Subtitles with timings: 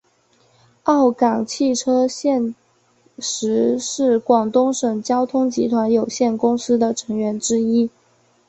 [0.87, 2.55] 粤港汽车现
[3.19, 7.91] 时是广东省交通集团有限公司的成员之一。